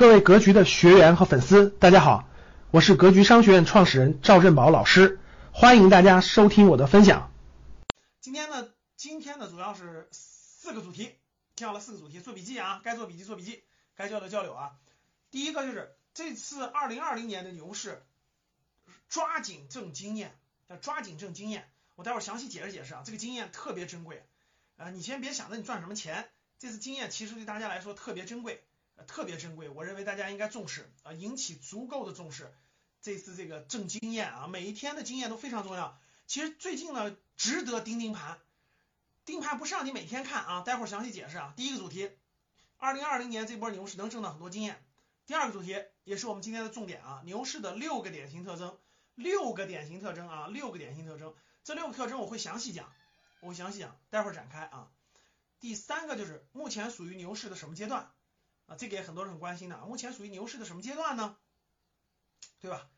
[0.00, 2.26] 各位格局的学员和粉丝，大家好，
[2.70, 5.20] 我是格局商学院创始人赵振宝老师，
[5.52, 7.30] 欢迎大家收听我的分享。
[8.18, 11.16] 今天呢，今天呢主要是四个主题，
[11.54, 13.62] 听了四个主题，做笔记啊，该做笔记做笔记，
[13.94, 14.70] 该交流交流啊。
[15.30, 18.02] 第一个就是这次二零二零年的牛市，
[19.10, 20.34] 抓紧挣经验，
[20.68, 21.68] 要抓紧挣经验。
[21.94, 24.24] 我待会儿详细解释解释啊，这个经验特别珍贵
[24.78, 28.64] 啊，你先别想着你赚什么钱，这次经验其实对大家来说特别珍贵。
[29.06, 32.52] 特别珍贵，我认为大家应该重视啊，引起足够的重视。
[33.02, 35.98] 这次这个挣经验啊，每一天的经验都非常重要。
[36.26, 38.38] 其实最近呢，值得盯盯盘，
[39.24, 41.54] 盯盘不是让你每天看啊，待会儿详细解释啊。
[41.56, 42.10] 第一个主题，
[42.76, 44.84] 二零二零年这波牛市能挣到很多经验。
[45.26, 48.76] 第二个主题也是我们今天的重点啊，牛市的六个典型特征，
[49.14, 52.92] 六个典型特征啊，六个典型特征，这六个特征我会详细讲，
[53.40, 54.90] 我会详细讲，待会儿展开啊。
[55.58, 58.10] 第三个就是目前属于牛市的什么阶段？
[58.70, 61.36] 啊，这个也很多人很关心的啊，目前属于牛市的什么阶段呢？
[62.60, 62.88] 对吧？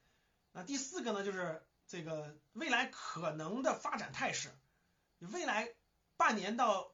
[0.52, 4.50] 那第四个呢，就是这个未来可能的发展态势，
[5.20, 5.72] 未来
[6.18, 6.92] 半年到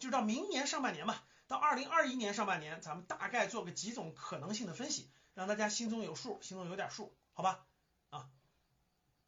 [0.00, 7.64] 就到明年上半年吧，到二零二一年上半年，咱们大概做个几种可能性的分析，让大家心中有数，心中有点数，好吧？
[8.10, 8.28] 啊，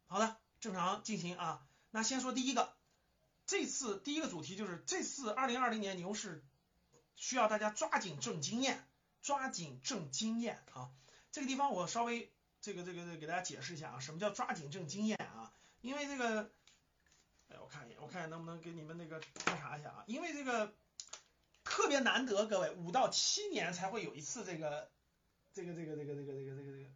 [0.07, 1.65] 好的，正常进行啊。
[1.91, 2.75] 那先说第一个，
[3.45, 6.43] 这次第一个主题就是这次二零二零年牛市。
[7.15, 8.85] 需要大家抓紧挣经验，
[9.21, 10.91] 抓紧挣经验啊！
[11.31, 15.51] 这个地方我稍微这个这个给大家解释一下啊，什么叫抓紧挣经验啊？
[15.81, 16.51] 因为这个，
[17.49, 20.03] 哎，我看一眼，我看看能不能给你们那个观察一下啊？
[20.07, 20.73] 因为这个
[21.63, 24.89] 特别难得，各位五到七年才会有一次这个
[25.53, 26.89] 这个这个这个这个这个这个这个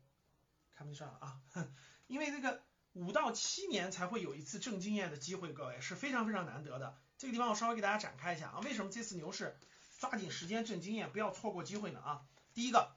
[0.76, 1.42] 看不上啊！
[2.08, 6.98] 因为这个五到七年才会有一次挣经验的机会，各位是非常非常难得的。
[7.18, 9.58] 这个地方我稍微给大家展开一下啊，为什么这次牛市？
[10.00, 12.22] 抓紧时间挣经验，不要错过机会呢啊！
[12.54, 12.90] 第一个，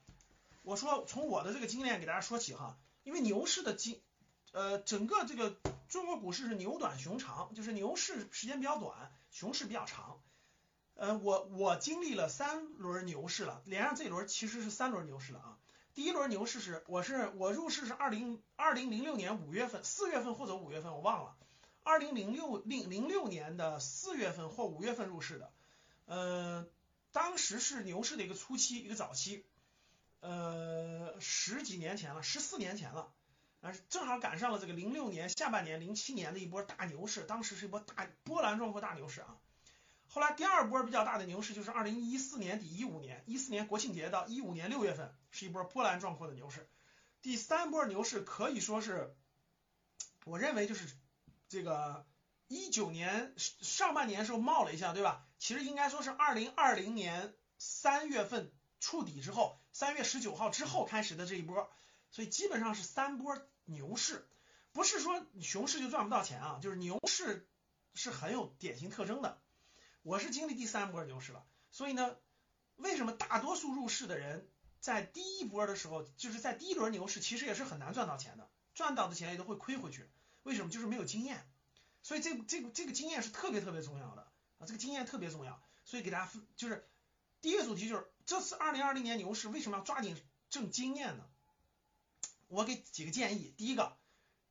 [0.61, 3.99] 我说从我的这个经验给大家说起哈，因为牛市的经，
[4.53, 5.53] 呃，整个这个
[5.89, 10.21] 中国股市是牛短熊长，就是牛市时间比较短，熊市比较长。
[10.95, 15.57] 呃，我我经历了三轮牛市了，连上这轮其实是三轮牛市了啊。
[15.93, 21.35] 第一轮牛市是我是我入市是二零二零零六年五月份，四月份或者五月份我忘了，
[21.83, 25.51] 二零零六零零六年的四月份或五月份入市的，
[26.05, 26.65] 呃。
[27.13, 29.45] 当时是牛市的一个初期，一个早期，
[30.19, 33.13] 呃，十几年前了，十四年前了，
[33.61, 39.37] 啊，正好赶上了这个零六年下半年、零七年的一波大牛市，当时是一波大波澜壮阔大牛市啊。
[40.07, 46.67] 后来第二波比较大的牛市就是二零一四年底一五年，一四年国庆节到一五年六月份是一波波澜壮阔的牛市。
[47.21, 49.15] 第三波牛市可以说是，
[50.25, 50.89] 我认为就是
[51.47, 52.05] 这个。
[52.53, 55.25] 一九年上半年时候冒了一下，对吧？
[55.39, 61.69] 其实应该说是二零二零年三月份触底之后，三月十九号之后开始的这一波，
[62.11, 64.27] 所以基本上是三波牛市，
[64.71, 67.47] 不是说熊市就赚不到钱啊，就是牛市
[67.93, 69.41] 是很有典型特征的。
[70.01, 72.17] 我是经历第三波牛市了，所以呢，
[72.75, 74.49] 为什么大多数入市的人
[74.79, 80.09] 在第一波的时候，就是在第一轮牛市，其实也是很难赚到钱的，赚到的钱也都会亏回去。
[80.43, 80.69] 为什么？
[80.69, 81.49] 就是没有经验。
[82.03, 84.27] 所以这这个这个经验是特别特别重要的
[84.59, 86.85] 啊，这个经验特别重要，所以给大家分就是
[87.39, 91.23] 第一个主题就是这次二零二零年牛市为什么要抓紧挣经验呢？
[92.49, 93.97] 我给几个建议，第一个，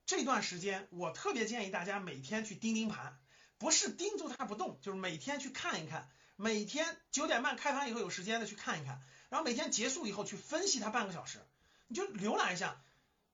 [0.07, 3.21] 这段时间我特别建议大家每天去盯盯盘，
[3.59, 11.39] 不是盯住它不动，就是每天去看一看，每天九点半开盘以后有时间的去看一看，然后每天结束以后去分析它半个小时，
[11.87, 12.83] 你就浏览一下，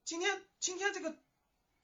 [0.04, 1.16] 今天今天这个。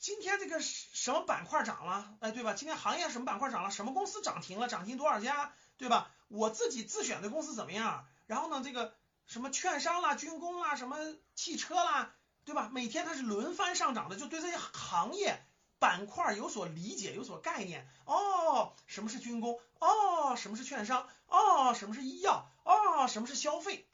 [0.04, 2.14] 今天这个什么板块涨了？
[2.20, 2.52] 哎，对吧？
[2.52, 3.70] 今天行业什么板块涨了？
[3.70, 4.68] 什么公司涨停了？
[4.68, 5.54] 涨停多少家？
[5.78, 6.10] 对吧？
[6.28, 8.06] 我自己自选的公司怎么样？
[8.26, 8.94] 然后呢，这个
[9.24, 10.98] 什么券商啦、军工啦、什么
[11.34, 12.14] 汽车啦，
[12.44, 12.68] 对吧？
[12.70, 15.42] 每天它是轮番上涨的，就对这些行业
[15.78, 17.88] 板块有所理解、有所概念。
[18.04, 19.58] 哦，什么是军工？
[19.78, 21.08] 哦，什么是券商？
[21.28, 22.50] 哦，什么是医药？
[22.64, 23.88] 哦，什么是消费？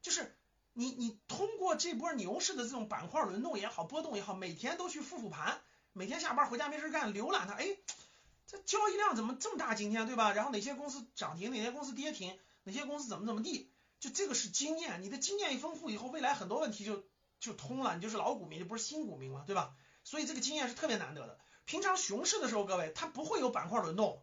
[0.00, 0.34] 就是。
[0.80, 5.60] 你你通过这波牛市的这种板块轮动也好，波动也好，每天都去复复盘，
[5.92, 7.76] 每天下班回家没事干，浏览它，哎，
[8.46, 9.74] 这交易量怎么这么大？
[9.74, 10.32] 今天对吧？
[10.32, 13.70] 然后哪些公司涨停，哪些公司跌停，哪些公司怎么怎么地？
[13.98, 17.04] 就这个是经验，你的经验一丰富以后，未来很多问题就
[17.40, 19.74] 就通了，你就是老股民，就不是新股民了，对吧？
[20.02, 21.38] 所以这个经验是特别难得的。
[21.66, 24.22] 平常熊市的时候，各位它不会有板块轮动，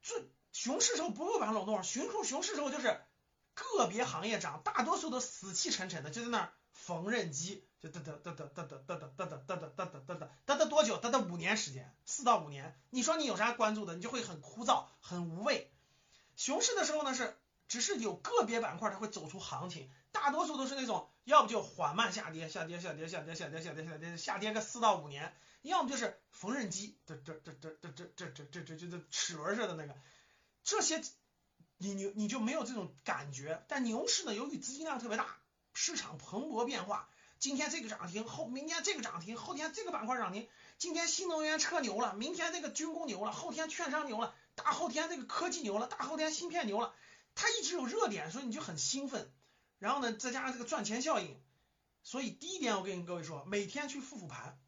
[0.00, 2.98] 这熊市时候不会板块轮动，熊熊熊市时候就是。
[3.54, 11.00] 个别行业涨，大多数都死气沉沉的，就在那儿缝纫机，就嘚嘚嘚嘚嘚嘚嘚嘚嘚嘚嘚嘚嘚嘚嘚嘚嘚多久？
[11.00, 12.78] 嘚嘚五年时间，四到五年。
[12.90, 13.94] 你说你有啥关注的？
[13.94, 15.70] 你就会很枯燥，很无味。
[16.36, 17.36] 熊市的时候呢是
[17.68, 29.94] 只是有个别板块它会走出行情，大多数都是那种要不就缓慢下跌，下跌，下跌，下跌，下跌，下跌，下跌，下跌个四到五年，要么就是缝纫机，这这这这这这这这这这这这齿轮似的那个，
[30.64, 31.02] 这些
[31.82, 33.64] 你你你就没有这种感觉。
[33.68, 35.38] 但牛市呢，由于资金量特别大，
[35.72, 40.46] 市场蓬勃变化，今天这个涨停，后明天这个涨停，后天这个板块涨停，
[40.76, 46.94] 今天新能源车牛了，明天这个军工牛了，后天券商牛了，大后天这个科技牛了，大后天芯片牛了。
[47.34, 49.32] 它一直有热点，所以你就很兴奋，
[49.78, 51.40] 然后呢，再加上这个赚钱效应，
[52.02, 54.58] 所以第一点我跟各位说，每天去复复盘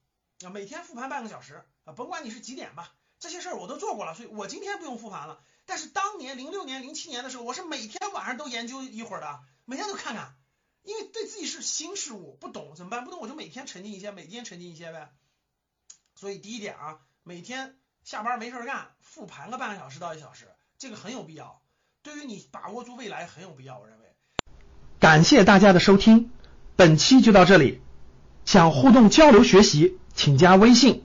[0.44, 5.44] 啊，每天复盘半个小时啊，甭管你是几点吧，这些事儿我都做过了，所以我今天不用复盘了。
[5.66, 10.34] 但是当年零六年、零七年的时候，我是每天晚上都研究一会儿的，每天都看看，
[10.82, 13.04] 因为对自己是新事物，不懂怎么办？
[13.04, 15.10] 不懂我就每天沉浸一些，每天沉浸一些呗。
[16.14, 20.48] 所以第一点啊，每天下班没事干，复盘个半个小时到一小时，
[20.78, 21.62] 这个很有必要。
[22.02, 24.04] 对于你把握住未来很有必要，我认为。
[24.98, 26.30] 感谢大家的收听，
[26.76, 27.80] 本期就到这里。
[28.44, 31.04] 想互动交流学习，请加微信：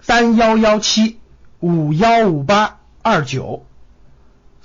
[0.00, 1.20] 三幺幺七
[1.58, 3.66] 五幺五八二九，